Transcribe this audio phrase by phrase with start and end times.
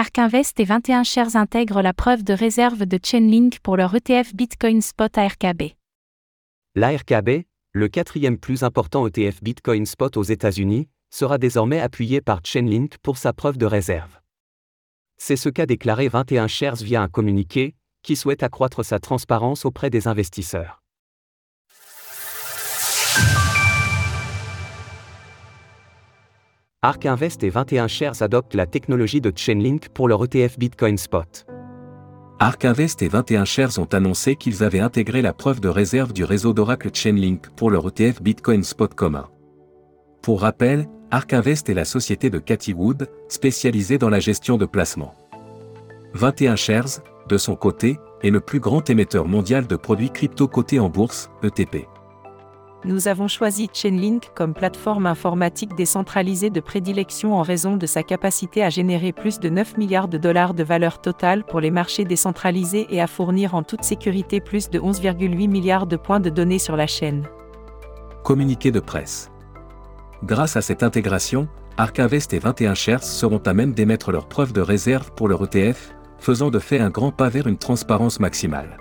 [0.00, 4.32] Ark Invest et 21 shares intègrent la preuve de réserve de Chainlink pour leur ETF
[4.32, 5.72] Bitcoin Spot ARKB.
[6.76, 12.98] L'ARKB, le quatrième plus important ETF Bitcoin Spot aux États-Unis, sera désormais appuyé par Chainlink
[12.98, 14.20] pour sa preuve de réserve.
[15.16, 17.74] C'est ce qu'a déclaré 21 shares via un communiqué,
[18.04, 20.80] qui souhaite accroître sa transparence auprès des investisseurs.
[26.80, 31.44] ARK Invest et 21 shares adoptent la technologie de Chainlink pour leur ETF Bitcoin Spot.
[32.38, 36.22] ARK Invest et 21 shares ont annoncé qu'ils avaient intégré la preuve de réserve du
[36.22, 39.28] réseau d'Oracle Chainlink pour leur ETF Bitcoin Spot commun.
[40.22, 44.64] Pour rappel, ARK Invest est la société de Cathy Wood, spécialisée dans la gestion de
[44.64, 45.16] placements.
[46.14, 50.78] 21 shares, de son côté, est le plus grand émetteur mondial de produits crypto cotés
[50.78, 51.88] en bourse, ETP
[52.84, 58.62] nous avons choisi Chainlink comme plateforme informatique décentralisée de prédilection en raison de sa capacité
[58.62, 62.86] à générer plus de 9 milliards de dollars de valeur totale pour les marchés décentralisés
[62.90, 66.76] et à fournir en toute sécurité plus de 11,8 milliards de points de données sur
[66.76, 67.26] la chaîne.
[68.22, 69.32] Communiqué de presse.
[70.22, 74.52] Grâce à cette intégration, Ark Invest et 21 Shares seront à même d'émettre leurs preuves
[74.52, 78.76] de réserve pour leur ETF, faisant de fait un grand pas vers une transparence maximale.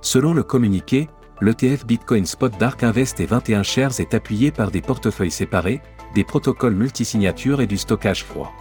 [0.00, 1.08] Selon le communiqué,
[1.40, 5.82] l'ETF Bitcoin Spot Dark Invest et 21 shares est appuyé par des portefeuilles séparés,
[6.14, 8.52] des protocoles multisignatures et du stockage froid.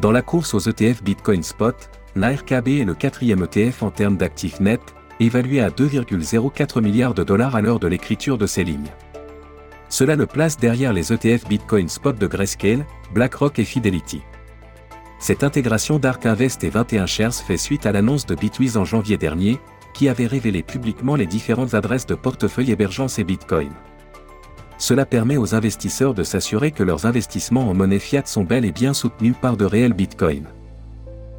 [0.00, 1.74] Dans la course aux ETF Bitcoin Spot,
[2.14, 7.56] l'ARKB est le quatrième ETF en termes d'actifs nets, évalué à 2,04 milliards de dollars
[7.56, 8.90] à l'heure de l'écriture de ces lignes.
[9.88, 14.22] Cela le place derrière les ETF Bitcoin Spot de Grayscale, BlackRock et Fidelity.
[15.18, 19.18] Cette intégration d'Ark Invest et 21 Shares fait suite à l'annonce de Bitwiz en janvier
[19.18, 19.60] dernier,
[19.94, 23.74] qui avait révélé publiquement les différentes adresses de portefeuille hébergeant ces bitcoins.
[24.78, 28.72] Cela permet aux investisseurs de s'assurer que leurs investissements en monnaie fiat sont bel et
[28.72, 30.48] bien soutenus par de réels bitcoins.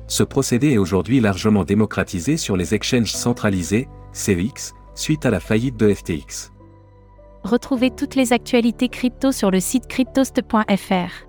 [0.08, 5.76] Ce procédé est aujourd'hui largement démocratisé sur les exchanges centralisés, CEX, suite à la faillite
[5.78, 6.52] de FTX.
[7.44, 11.28] Retrouvez toutes les actualités crypto sur le site cryptost.fr.